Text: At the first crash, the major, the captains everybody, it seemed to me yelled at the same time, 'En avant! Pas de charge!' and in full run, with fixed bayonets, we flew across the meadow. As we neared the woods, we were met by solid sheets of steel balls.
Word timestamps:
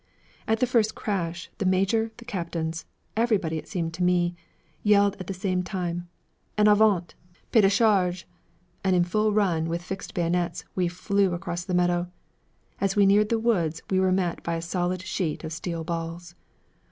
At 0.47 0.59
the 0.61 0.65
first 0.65 0.95
crash, 0.95 1.51
the 1.59 1.65
major, 1.67 2.09
the 2.17 2.25
captains 2.25 2.85
everybody, 3.15 3.59
it 3.59 3.67
seemed 3.67 3.93
to 3.93 4.03
me 4.03 4.33
yelled 4.81 5.15
at 5.19 5.27
the 5.27 5.31
same 5.31 5.61
time, 5.61 6.09
'En 6.57 6.65
avant! 6.67 7.13
Pas 7.51 7.61
de 7.61 7.69
charge!' 7.69 8.27
and 8.83 8.95
in 8.95 9.03
full 9.03 9.31
run, 9.31 9.69
with 9.69 9.83
fixed 9.83 10.15
bayonets, 10.15 10.65
we 10.73 10.87
flew 10.87 11.35
across 11.35 11.63
the 11.63 11.75
meadow. 11.75 12.07
As 12.79 12.95
we 12.95 13.05
neared 13.05 13.29
the 13.29 13.37
woods, 13.37 13.83
we 13.91 13.99
were 13.99 14.11
met 14.11 14.41
by 14.41 14.59
solid 14.59 15.03
sheets 15.03 15.43
of 15.45 15.53
steel 15.53 15.83
balls. 15.83 16.33